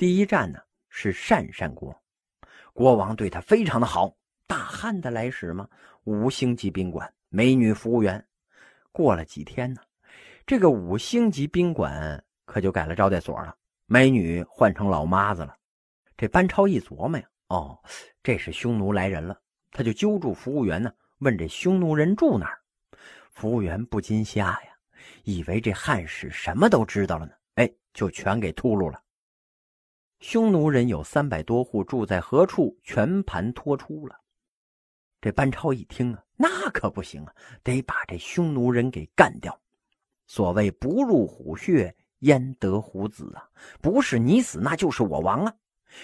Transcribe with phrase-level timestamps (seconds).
[0.00, 0.58] 第一站呢
[0.88, 1.94] 是鄯善国，
[2.72, 4.16] 国王对他非常的好。
[4.46, 5.68] 大汉的来使嘛，
[6.04, 8.26] 五星级宾馆，美女服务员。
[8.92, 9.82] 过了几天呢，
[10.46, 13.54] 这个五星级宾馆可就改了招待所了，
[13.84, 15.54] 美女换成老妈子了。
[16.16, 17.78] 这班超一琢磨呀，哦，
[18.22, 19.38] 这是匈奴来人了，
[19.70, 22.58] 他就揪住服务员呢，问这匈奴人住哪儿。
[23.32, 24.70] 服务员不禁吓呀，
[25.24, 28.98] 以为这汉使什么都知道了呢，哎，就全给秃噜了。
[30.20, 34.14] 匈奴人有三百多户，住在何处，全盘托出了。
[35.18, 39.58] 这班超一听啊，那可不行啊，得把这匈奴人给干掉。
[40.26, 43.48] 所谓不入虎穴，焉得虎子啊？
[43.80, 45.54] 不是你死，那就是我亡啊！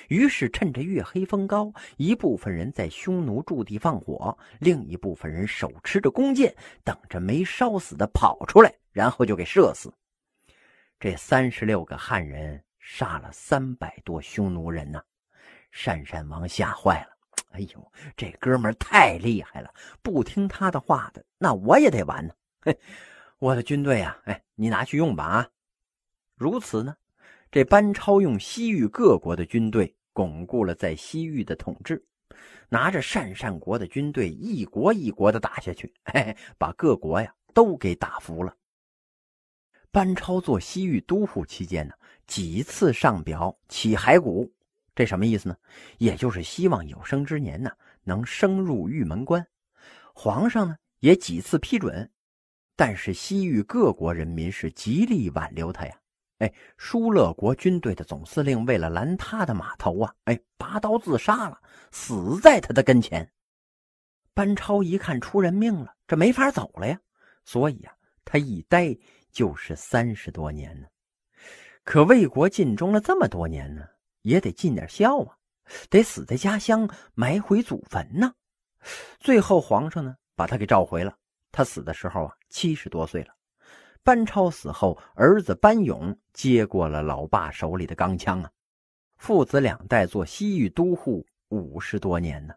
[0.08, 9.92] 于是趁着月黑风高，一部分人在匈奴驻地放火，另一部分人手持着弓箭，等着没烧死的跑出来，然后就给射死。
[10.98, 15.02] 这三十六个汉人杀了三百多匈奴人呐！
[15.84, 17.16] 单善王吓坏了。
[17.50, 19.74] 哎呦，这哥们太厉害了！
[20.02, 22.32] 不听他的话的，那我也得完呢。
[22.60, 22.78] 嘿，
[23.38, 25.50] 我的军队啊，哎，你拿去用吧啊！
[26.36, 26.96] 如此呢，
[27.50, 32.06] 这班超用西域各国的军队巩固了在西域的统治，
[32.68, 38.56] 拿着鄯善国的军队一国一国的打下去，嘿嘿，把各国呀都给打服了。
[39.90, 41.94] 班超做西域都护期间呢，
[42.26, 44.52] 几次上表起骸骨。
[44.94, 45.56] 这什么意思呢？
[45.98, 47.70] 也就是希望有生之年呢
[48.02, 49.46] 能升入玉门关。
[50.14, 52.10] 皇上呢也几次批准，
[52.74, 55.94] 但是西域各国人民是极力挽留他呀。
[56.38, 61.60] 哎，疏勒国军队的总司令为了拦他的码头啊，哎，拔刀自杀了，
[61.90, 63.30] 死在他的跟前。
[64.34, 67.00] 班超一看出人命了，这没法走了呀，
[67.44, 68.96] 所以啊，他一待
[69.30, 70.86] 就是三十多年呢。
[71.86, 73.86] 可为国尽忠了这么多年呢。
[74.22, 75.38] 也得尽点孝啊，
[75.88, 78.34] 得死在家乡，埋回祖坟呢。
[79.20, 81.16] 最后皇上呢把他给召回了。
[81.52, 83.32] 他死的时候啊七十多岁了。
[84.02, 88.50] 班超死后，儿子班勇接过了老爸手里的钢枪啊。
[89.16, 92.54] 父子两代做西域都护五十多年呢。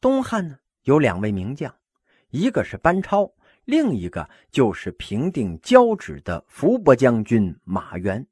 [0.00, 1.74] 东汉呢有两位名将，
[2.30, 3.32] 一个是班超，
[3.68, 8.26] 另一个就是平定交趾的伏波将军马援。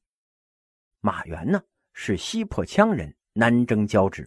[1.02, 1.62] 马援呢？
[1.92, 4.26] 是西破羌人，南征交趾。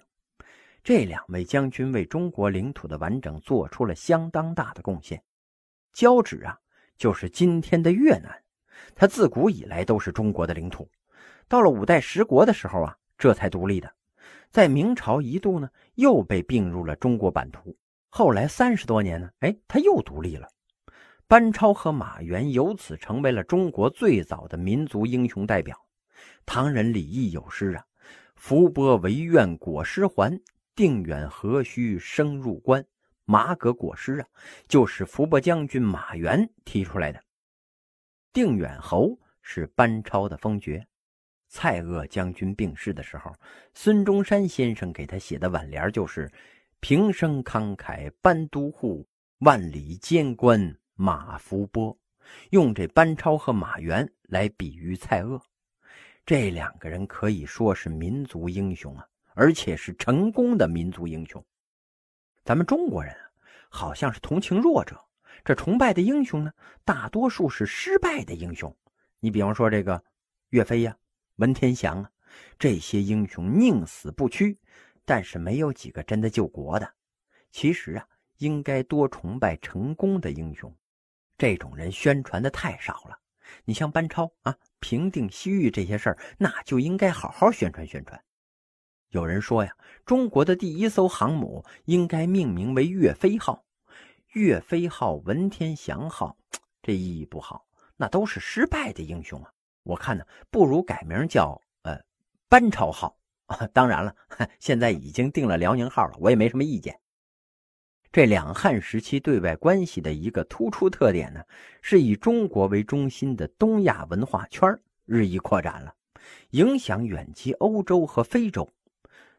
[0.83, 5.19] 这两位将军为中国领土的完整做出了相当大的贡献。
[5.93, 6.55] 交趾啊，
[6.95, 8.43] 就是今天的越南，
[8.93, 10.87] 它自古以来都是中国的领土。
[11.47, 13.91] 到了五代十国的时候啊，这才独立的。
[14.51, 17.75] 在明朝一度呢，又被并入了中国版图。
[18.09, 20.47] 后来三十多年呢，哎，它又独立了。
[21.29, 25.79] 班超和马援由此成为了中国最早的民族英雄代表。
[26.43, 27.85] 唐人李益有诗啊
[28.35, 30.41] ：“伏波惟愿裹尸还，
[30.73, 32.83] 定远何须生入关。”
[33.25, 34.27] 马革裹尸啊，
[34.67, 37.23] 就是伏波将军马援提出来的。
[38.33, 40.83] 定远侯是班超的封爵。
[41.47, 43.31] 蔡锷将军病逝的时候，
[43.75, 46.31] 孙中山先生给他写的挽联就是
[46.81, 49.07] ：“平生慷慨班都护，
[49.41, 51.97] 万里监关马伏波。”
[52.51, 55.41] 用这班超和马援来比喻蔡锷。
[56.25, 61.43] 这两个人可以说是民族英雄啊，而且是成功的民族英雄。
[62.43, 63.31] 咱们中国人啊，
[63.69, 65.03] 好像是同情弱者，
[65.43, 66.53] 这崇拜的英雄呢，
[66.85, 68.75] 大多数是失败的英雄。
[69.19, 70.03] 你比方说这个
[70.49, 70.95] 岳飞呀、
[71.37, 72.11] 文天祥啊，
[72.59, 74.59] 这些英雄宁死不屈，
[75.03, 76.93] 但是没有几个真的救国的。
[77.51, 80.71] 其实啊，应该多崇拜成功的英雄，
[81.39, 83.17] 这种人宣传的太少了。
[83.65, 84.55] 你像班超啊。
[84.81, 88.17] 平定西域这些事儿，那就应该好好宣传宣传。
[89.09, 93.65] 有人说呀，中国的第一艘航母应该命名为“岳飞号”。
[94.31, 96.37] 岳飞号、文天祥号，
[96.81, 97.65] 这意义不好，
[97.97, 99.51] 那都是失败的英雄啊。
[99.83, 101.99] 我看呢，不如改名叫呃
[102.47, 103.17] “班超号”。
[103.73, 104.15] 当然了，
[104.61, 106.97] 现在已经定了辽宁号了，我也没什么意见。
[108.11, 111.43] 这两汉时期对外关系的一个突出特点呢，
[111.81, 114.67] 是以中国为中心的东亚文化圈
[115.05, 115.93] 日益扩展了，
[116.51, 118.67] 影响远及欧洲和非洲。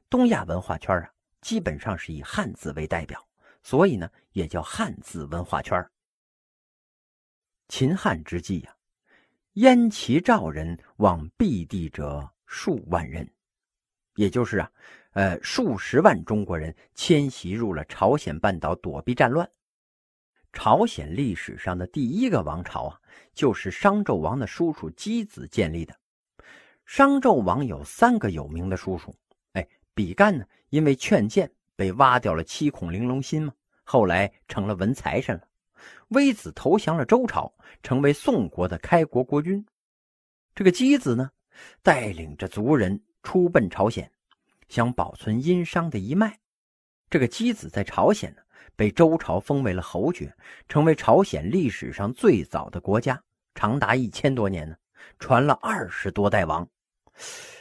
[0.09, 3.21] 东亚文化圈啊，基本上是以汉字为代表，
[3.65, 5.85] 所以呢，也叫汉字文化圈。
[7.67, 8.77] 秦汉之际呀，
[9.55, 13.29] 燕齐赵人往避地者数万人，
[14.15, 14.71] 也就是啊。
[15.13, 19.49] 呃，数十万中国人迁徙入了朝鲜半岛躲避战乱。
[20.53, 23.01] 朝鲜历史上的第一个王朝啊，
[23.35, 25.95] 就是商纣王的叔叔箕子建立的。
[26.87, 29.15] 商纣王有三个有名的叔叔，
[29.53, 33.53] 哎，比干呢，因为劝谏被挖掉了七孔玲珑心嘛，
[33.85, 35.43] 后来成了文财神了。
[36.09, 37.53] 微子投降了周朝，
[37.83, 39.65] 成为宋国的开国国君。
[40.55, 41.31] 这个箕子呢，
[41.83, 44.11] 带领着族人出奔朝鲜，
[44.71, 46.39] 想保存殷商的一脉。
[47.11, 48.43] 这个箕子在朝鲜呢，
[48.77, 50.35] 被周朝封为了侯爵，
[50.69, 53.21] 成为朝鲜历史上最早的国家，
[53.55, 54.77] 长达一千多年呢，
[55.19, 56.67] 传了二十多代王。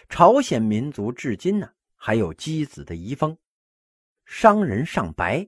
[0.07, 3.35] 朝鲜民族至今呢，还有箕子的遗风。
[4.25, 5.47] 商人上白。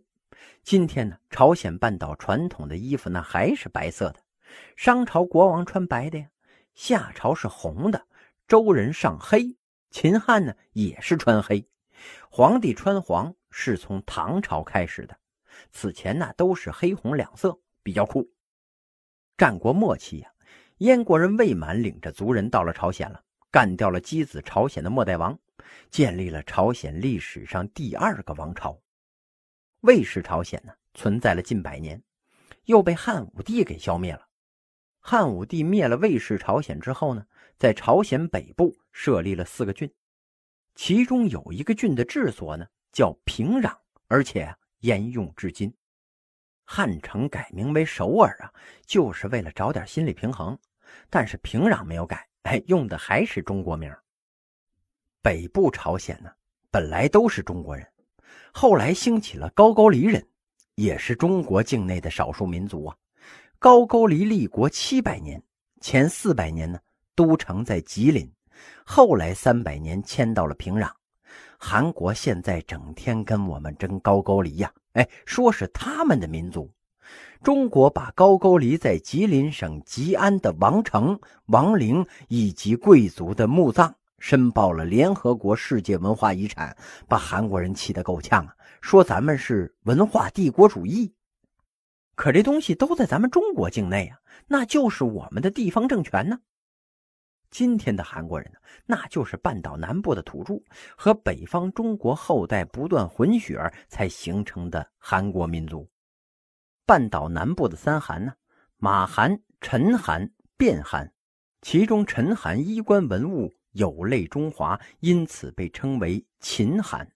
[0.63, 4.19] 今天呢，朝鲜半岛传统的衣服那还是白色的。
[4.75, 6.27] 商朝国王穿白的呀，
[6.73, 8.07] 夏朝是红的，
[8.47, 9.55] 周人上黑，
[9.91, 11.67] 秦汉呢也是穿黑，
[12.29, 15.17] 皇帝穿黄是从唐朝开始的。
[15.69, 18.31] 此前呢都是黑红两色，比较酷。
[19.37, 20.31] 战国末期呀，
[20.77, 23.21] 燕国人魏满领着族人到了朝鲜了，
[23.51, 25.37] 干掉了箕子朝鲜的末代王，
[25.89, 28.79] 建立了朝鲜历史上第二个王朝。
[29.81, 32.01] 魏氏朝鲜呢，存在了近百年，
[32.63, 34.27] 又被汉武帝给消灭了。
[34.99, 37.25] 汉武帝灭了魏氏朝鲜之后呢，
[37.61, 39.87] 在朝鲜北部设立了四个郡，
[40.73, 43.71] 其中有一个郡的治所呢叫平壤，
[44.07, 45.71] 而且沿用至今。
[46.65, 48.51] 汉城改名为首尔啊，
[48.87, 50.57] 就是为了找点心理平衡。
[51.07, 53.95] 但是平壤没有改，哎，用的还是中国名。
[55.21, 56.31] 北部朝鲜呢，
[56.71, 57.87] 本来都是中国人。
[58.51, 60.27] 后来兴起了高句丽人，
[60.73, 62.97] 也是中国境内的少数民族啊。
[63.59, 65.39] 高句丽立国七百年，
[65.79, 66.79] 前四百年呢
[67.15, 68.31] 都城在吉林，
[68.85, 70.89] 后来三百年迁到了平壤。
[71.57, 76.71] 韩国现在整天跟我们争高句丽呀，哎，说是他们的民族。
[77.43, 83.95] 中国把高句丽在吉林省吉安的王城、王陵以及贵族的墓葬。
[84.19, 86.77] 申报了联合国世界文化遗产，
[87.07, 88.53] 把韩国人气得够呛啊！
[88.79, 91.11] 说咱们是文化帝国主义，
[92.13, 96.37] 可这东西都在咱们中国境内啊，那就是我们的地方政权呢。
[97.51, 100.55] 今天的韩国人呢，那就是半岛南部的土著
[100.97, 105.87] 和北方中国后代不断混血才形成的韩国民族。
[106.85, 108.33] 半岛南部的三韩呢，
[108.77, 110.27] 马韩、陈韩、
[110.57, 111.13] 卞韩，
[111.61, 113.53] 其中陈韩衣冠文物。
[113.73, 117.09] 有类中华，因此被称为秦韩。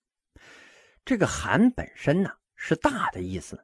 [1.04, 3.62] 这个“韩”本身呢是大的意思，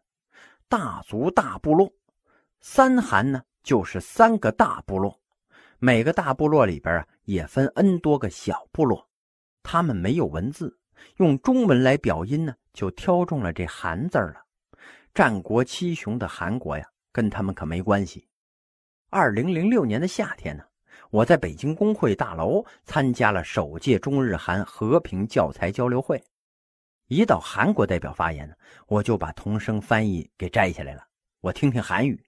[0.67, 1.89] 大族大部落。
[2.59, 5.20] 三韩呢就是三个大部落，
[5.83, 9.09] 每个大部落里边啊也分 n 多个小部落。
[9.63, 10.77] 他们没有文字，
[11.15, 14.45] 用中文来表音呢，就挑中了这“韩”字了。
[15.11, 18.27] 战国七雄的韩国呀，跟他们可没关系。
[19.09, 20.63] 二零零六年的夏天呢。
[21.09, 26.23] 我在北京工会大楼参加了首届中日韩和平教材交流会，
[27.07, 28.53] 一到韩国代表发言呢，
[28.87, 31.03] 我就把同声翻译给摘下来了，
[31.41, 32.23] 我听听韩语。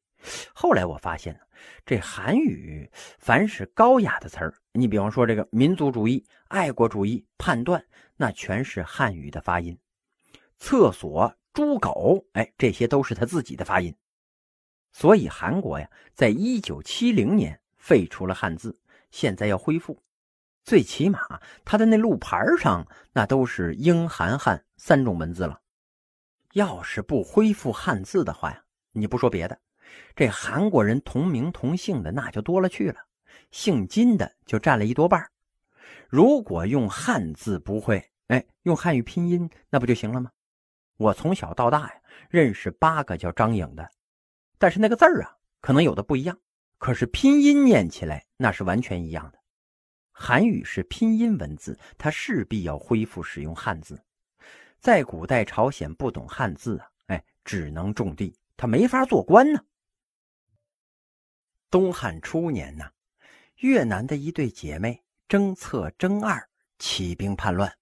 [0.53, 1.39] 后来我发现呢，
[1.85, 2.89] 这韩语
[3.19, 7.83] 凡是高雅的词儿，你比方说这个民族主义、爱国主义、判断，
[8.15, 9.77] 那全是汉语的发音。
[10.57, 13.95] 厕所、猪狗，哎，这些都是他自己的发音。
[14.91, 17.59] 所以韩国呀，在一九七零年。
[17.75, 18.79] 废除了汉字，
[19.11, 20.01] 现在要恢复，
[20.63, 21.19] 最起码
[21.65, 25.59] 他的那路牌上那都是英、韩、汉三种文字了。
[26.53, 28.63] 要是不恢复汉字的话呀，
[28.93, 29.59] 你不说别的，
[30.15, 32.99] 这韩国人同名同姓的那就多了去了，
[33.51, 35.29] 姓金的就占了一多半。
[36.07, 40.31] 如果用汉字不会，哎，用汉语拼音那不就行了吗？
[40.97, 41.93] 我从小到大呀，
[42.29, 43.89] 认识八个叫张颖的，
[44.59, 46.37] 但是那个字儿啊，可能有的不一样。
[46.77, 49.39] 可是拼音念起来那是完全一样的，
[50.11, 53.99] 韩语是拼音文字，它势必要恢复使用汉字。
[54.79, 59.59] 在古代朝鲜不懂汉字啊，哎，只能种地，他没法做官呢。
[61.73, 62.87] 东汉初年呢，
[63.61, 67.75] 越南的一对姐妹征策征二起兵叛乱，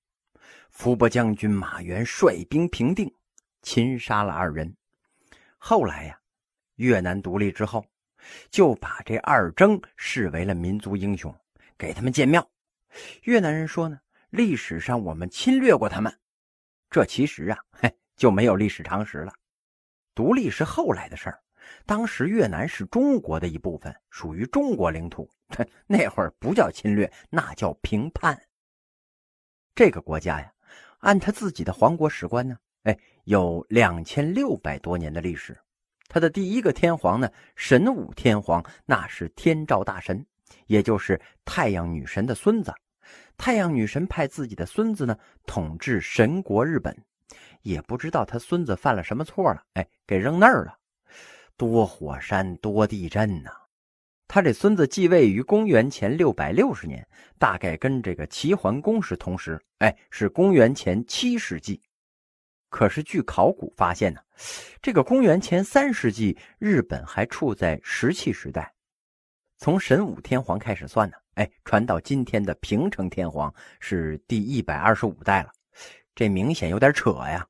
[0.69, 3.13] 伏波将军马援率兵平定，
[3.61, 4.73] 擒杀了二人。
[5.57, 6.17] 后来呀，
[6.75, 7.85] 越南独立之后。
[8.49, 11.35] 就把这二征视为了民族英雄，
[11.77, 12.49] 给他们建庙。
[13.23, 16.17] 越南人说呢，历史上我们侵略过他们，
[16.89, 19.33] 这其实啊，嘿，就没有历史常识了。
[20.15, 21.41] 独立是后来的事儿，
[21.85, 25.29] 当时越南是中国的一部分，属于中国领土。
[25.87, 28.41] 那会儿不叫侵略，那叫平叛。
[29.75, 30.51] 这个国家呀，
[30.99, 35.57] 按他自己的皇国史观呢，哎，有两千六百多年的历史。
[36.07, 40.25] 他的第一个天皇呢，神武天皇，那是天照大神，
[40.67, 42.73] 也就是太阳女神的孙子。
[43.37, 46.95] 太阳女神派自己的孙子呢统治神国日本，
[47.61, 50.77] 也不知道他孙子犯了什么错了，哎，给扔那儿了。
[51.57, 53.51] 多火山多地震呐！
[54.27, 57.05] 他这孙子继位于公元前六百六十年，
[57.37, 61.81] 大概跟这个齐桓公是同时，哎，是公元前七世纪。
[62.69, 64.21] 可是据考古发现呢，
[64.81, 68.73] 这个公元前三世纪，日本还处在石器时代。
[69.57, 75.51] 从神武天皇开始算呢，哎，传到今天的平成天皇是第一百二十五代了，
[76.15, 77.45] 这明显有点扯呀。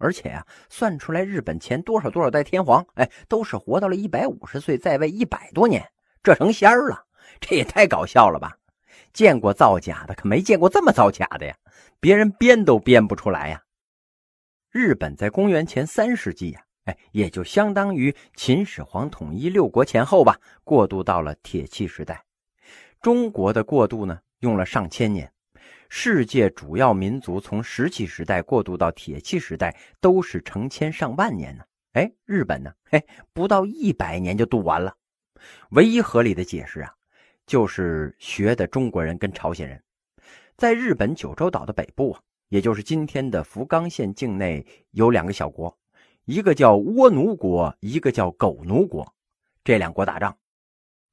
[0.00, 5.86] 而且啊，算出来日本前多少多少代天皇，哎，都是活到了一百五十岁，在位一百多年，
[6.22, 7.04] 这成仙儿了，
[7.38, 8.56] 这也太搞笑了吧！
[9.12, 11.54] 见过造假的，可没见过这么造假的呀，
[12.00, 13.62] 别人编都编不出来呀。
[14.70, 22.24] 日本在公元前三世纪呀，哎，也就相当于秦始皇统一六国前后吧，过渡到了铁器时代。
[23.02, 25.30] 中国的过渡呢，用了上千年。
[25.92, 31.64] 世界主要民族从石器时代过渡到铁器时代，都是成千上万年呢。
[31.94, 34.94] 哎，日本呢，嘿，不到一百年就渡完了。
[35.70, 36.94] 唯一合理的解释啊，
[37.44, 39.82] 就是学的中国人跟朝鲜人，
[40.56, 42.22] 在日本九州岛的北部啊。
[42.50, 45.76] 也就是今天的福冈县境内有两个小国，
[46.24, 49.14] 一个叫倭奴国，一个叫狗奴国。
[49.62, 50.36] 这两国打仗，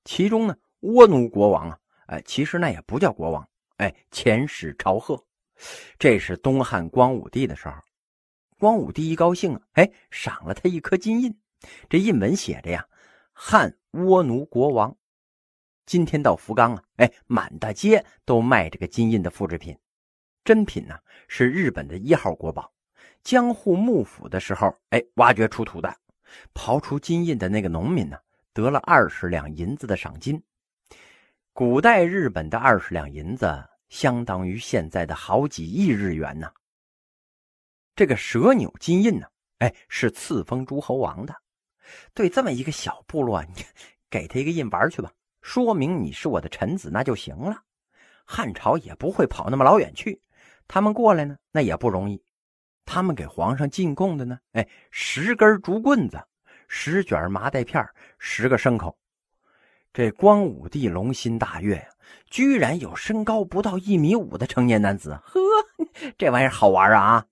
[0.04, 5.24] 其中呢，倭奴国王啊，哎，其实那也不叫国王，哎，遣使朝贺。
[5.98, 7.76] 这是东汉光武帝的时候，
[8.60, 11.36] 光武帝一高兴啊，哎，赏了他一颗金印。
[11.90, 12.88] 这印文写着呀
[13.34, 14.96] ：“汉倭奴国王。”
[15.86, 19.78] 今天到福冈啊，哎，满大街都卖这个金印的复制品。
[20.44, 22.72] 真品呢，是日本的一号国宝。
[23.24, 25.96] 江户幕府的时候，哎，挖掘出土的，
[26.54, 28.18] 刨出金印的那个农民呢，
[28.54, 30.42] 得了二十两银子的赏金。
[31.58, 33.52] 古代日本的二十两银子，
[33.90, 36.52] 相当于现在的好几亿日元呢。
[37.96, 39.26] 这个蛇钮金印呢，
[39.58, 41.34] 哎，是赐封诸侯王的。
[42.14, 43.66] 对这么一个小部落，你
[44.08, 45.12] 给他一个印玩去吧，
[45.42, 47.60] 说明你是我的臣子，那就行了。
[48.24, 50.22] 汉朝也不会跑那么老远去。
[50.68, 52.24] 他们过来呢，那也不容易。
[52.86, 56.24] 他们给皇上进贡的呢，哎，十根竹棍子，
[56.68, 57.84] 十卷麻袋片
[58.20, 58.96] 十个牲口。
[59.94, 61.90] 这光武帝龙心大悦呀，
[62.30, 65.20] 居然有身高不到一米五的成年男子。
[65.24, 65.40] 呵，
[66.18, 67.26] 这玩意儿好玩啊！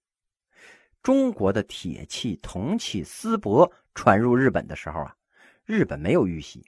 [1.03, 5.15] 中国的铁器、铜器、丝帛传入日本的时候啊，
[5.63, 6.65] 日本没有玉玺，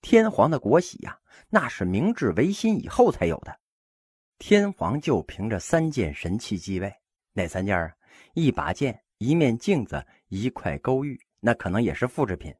[0.00, 1.16] 天皇的国玺呀，
[1.48, 3.56] 那是明治维新以后才有的。
[4.38, 6.92] 天皇就凭着三件神器继位，
[7.32, 7.92] 哪三件啊？
[8.34, 12.52] 一把剑、一面镜子、一块勾玉，那可能也是复制品。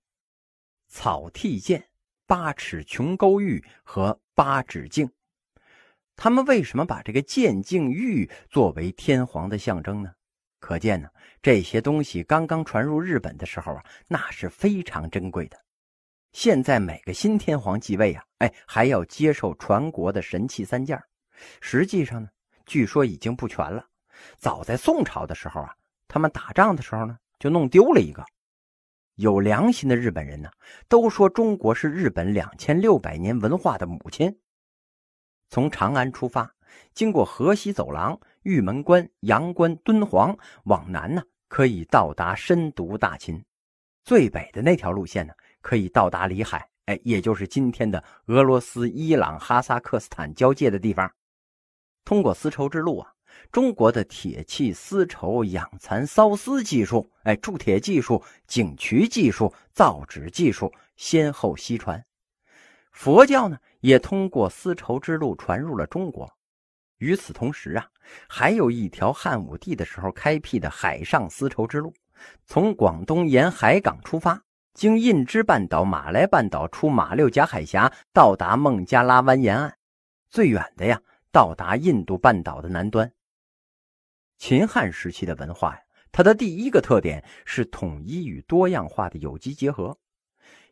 [0.86, 1.84] 草剃剑、
[2.32, 5.06] 八尺琼勾玉和八指镜，
[6.16, 10.10] 他们为什么把这个剑、镜、玉作为天皇的象征呢？
[10.58, 11.10] 可见呢，
[11.42, 15.62] 这些东西刚刚传入日本的时候啊，那是非常珍贵的。
[16.32, 20.98] 现在每个新天皇继位啊，哎，还要接受传国的神器三件。
[21.60, 22.30] 实际上呢，
[22.64, 23.86] 据说已经不全了。
[24.38, 25.76] 早在宋朝的时候啊，
[26.08, 28.24] 他们打仗的时候呢，就弄丢了一个。
[29.22, 30.50] 有良心的日本人呢，
[30.88, 34.36] 都说中国是日本两千六百年文化的母亲。
[35.48, 36.52] 从长安出发，
[36.92, 43.40] 经过河西走廊、玉门关、阳关、敦煌，往南呢，可以到达深毒大秦。
[44.02, 51.08] 最北的那条路线呢，可以到达里海，哎，也就是今天的俄罗斯、伊朗、哈萨克斯坦交界的地方。
[52.04, 53.11] 通过丝绸之路啊，
[53.52, 62.02] 中国的铁器、丝绸、养蚕、缫丝技术，哎，铸铁技术、景渠技术、造纸技术先后西传。
[62.92, 66.32] 佛教呢，也通过丝绸之路传入了中国。
[66.96, 67.86] 与此同时啊，
[68.26, 71.92] 还有一条汉武帝的时候开辟的海上丝绸之路，
[72.46, 74.42] 从广东沿海港出发，
[74.72, 79.76] 经印支半岛、马来半岛出马六甲海峡，到达孟加拉湾沿岸。
[80.30, 80.98] 最远的呀。
[81.30, 83.10] 到达印度半岛的南端。
[84.42, 85.80] 秦汉时期的文化呀，
[86.10, 89.96] 它的第一个特点是统一与多样化的有机结合。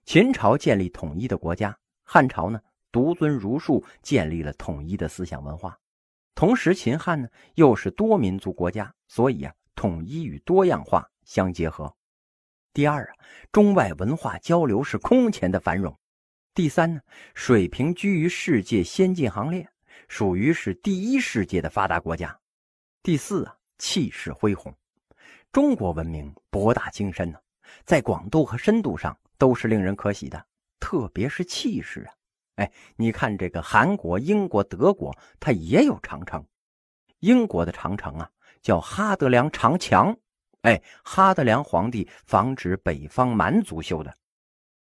[0.04, 2.60] 秦朝建立统一的国家，汉朝呢
[2.90, 5.78] 独尊儒术，建立了统一的思想文化。
[6.34, 11.94] 同时，秦汉呢又是多民族国家，所以啊，统一与多样化相结合。
[12.74, 13.14] 第二啊，
[13.52, 15.96] 中外文化交流是空前的繁荣。
[16.54, 17.00] 第三呢，
[17.36, 19.64] 水平居于世界先进行列。
[20.08, 22.36] 属于是第一世界的发达国家，
[23.00, 24.72] 第四啊，气势恢宏。
[25.50, 27.38] 中国文明博大精深呢，
[27.84, 30.46] 在广度和深度上都是令人可喜的，
[30.78, 32.14] 特别是气势啊，
[32.56, 36.46] 哎，你看这个韩国、英国、德国，它也有长城。
[37.18, 38.30] 英国的长城啊，
[38.62, 40.16] 叫哈德良长墙。
[40.62, 44.14] 哎，哈德良皇帝防止北方蛮族修的。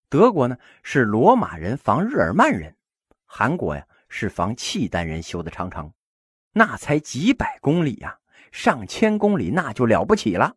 [0.09, 2.75] 德国呢，是罗马人防日耳曼人。
[3.25, 5.91] 韩国呀，是防契丹人修的长城。
[6.53, 8.19] 那才几百公里呀，
[8.51, 10.55] 上千公里那就了不起了。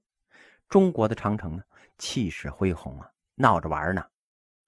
[0.69, 1.63] 中国的长城呢，
[1.99, 4.05] 气势恢宏啊，闹着玩呢。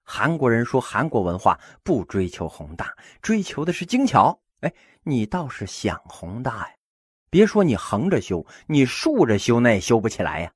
[0.03, 4.39] 韩国人说，韩国文化不追求宏大，追求的是精巧。
[4.61, 6.75] 哎，你倒是想宏大呀！
[7.29, 10.53] 别说你横着修，你竖着修那也修不起来呀。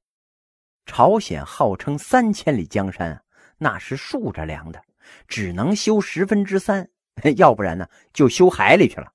[0.85, 3.21] 朝鲜号称三千里江山，
[3.57, 4.81] 那是竖着量的，
[5.27, 6.89] 只能修十分之三，
[7.35, 9.11] 要不然呢，就修海里去了。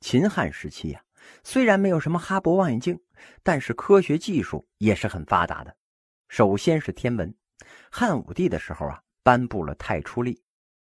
[0.00, 1.02] 秦汉时期呀，
[1.42, 3.00] 虽然没有什么哈勃望远镜，
[3.42, 5.76] 但是科学技术也是很发达的。
[6.28, 7.34] 首先是天文。
[7.90, 10.42] 汉武帝的时候啊，颁布了太初历，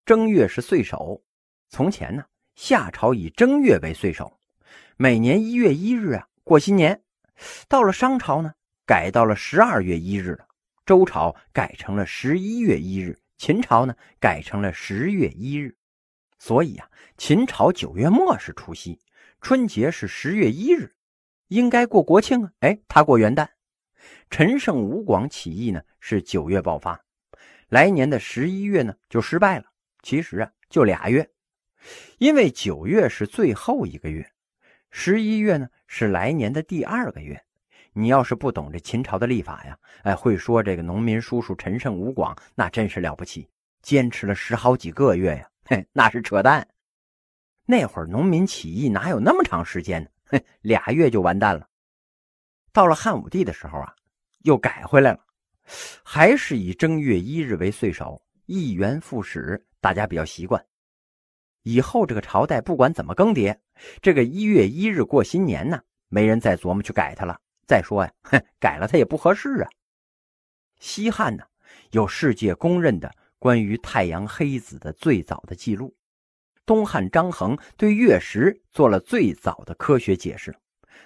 [0.05, 1.23] 正月是岁首。
[1.69, 2.23] 从前呢，
[2.55, 4.39] 夏朝以正月为岁首，
[4.95, 7.01] 每年一月一日啊过新年。
[7.67, 8.53] 到了商朝呢，
[8.85, 10.47] 改到了十二月一日了。
[10.85, 15.75] 周朝改成了十一月一日，秦朝呢改成了十月一日。
[16.37, 18.99] 所以啊，秦朝九月末是除夕，
[19.43, 20.95] 春节是十月一日，
[21.49, 22.51] 应该过国庆啊。
[22.61, 23.45] 哎，他过元旦。
[24.29, 26.97] 陈胜吴广起义呢是九月爆发，
[27.67, 29.65] 来年的十一月呢就失败了。
[30.01, 31.29] 其实啊就俩月，
[32.19, 34.25] 因为九月是最后一个月，
[34.91, 37.43] 十一月呢是来年的第二个月。
[37.91, 43.49] 你要是不懂这秦朝的历法呀，哎，会说这个农民叔叔陈胜吴广那真是了不起，
[43.81, 46.65] 坚持了十好几个月呀，嘿，那是扯淡。
[47.65, 50.09] 那会儿农民起义哪有那么长时间呢？
[50.25, 51.67] 哼， 俩月就完蛋了。
[52.71, 53.95] 到了汉武帝的时候啊。
[54.43, 55.19] 又改回来了，
[56.03, 60.61] 还是以正月一日为岁首，一元复始，大家比较习惯。
[61.61, 63.57] 以后这个朝代不管怎么更迭，
[64.01, 67.39] 这个一月一日过新年呢，没人再琢磨去改它了。
[67.65, 69.69] 再说呀，哼，改了它也不合适啊。
[70.81, 71.45] 西汉呢，
[71.91, 75.95] 有世界公认的关于太阳黑子的最早的记录。
[76.65, 80.55] 东汉张衡对月食做了最早的科学解释，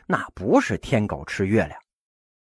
[0.05, 1.79] 那不是天狗吃月亮。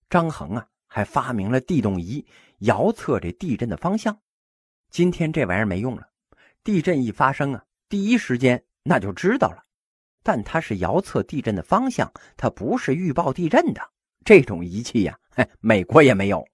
[0.08, 0.66] 张衡啊。
[0.94, 2.22] 还发明了地动仪，
[2.58, 4.14] 遥测这地震的方向。
[4.90, 6.06] 今天这玩意儿没用了，
[6.62, 9.64] 地震一发生啊，第一时间那就知道了。
[10.22, 13.80] 但它是遥测地震的方向，它不是预报地震的。
[14.22, 15.18] 这种仪器呀，
[15.60, 16.46] 美国也没有。